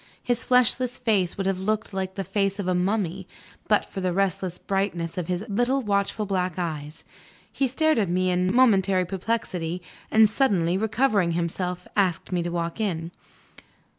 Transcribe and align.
His 0.23 0.43
fleshless 0.43 0.97
face 0.97 1.37
would 1.37 1.45
have 1.45 1.59
looked 1.59 1.93
like 1.93 2.15
the 2.15 2.23
face 2.23 2.57
of 2.57 2.67
a 2.67 2.73
mummy, 2.73 3.27
but 3.67 3.85
for 3.85 4.01
the 4.01 4.11
restless 4.11 4.57
brightness 4.57 5.15
of 5.15 5.27
his 5.27 5.45
little 5.47 5.83
watchful 5.83 6.25
black 6.25 6.57
eyes. 6.57 7.03
He 7.51 7.67
stared 7.67 7.99
at 7.99 8.09
me 8.09 8.31
in 8.31 8.51
momentary 8.51 9.05
perplexity, 9.05 9.79
and, 10.09 10.27
suddenly 10.27 10.75
recovering 10.75 11.33
himself, 11.33 11.87
asked 11.95 12.31
me 12.31 12.41
to 12.41 12.49
walk 12.49 12.79
in. 12.81 13.11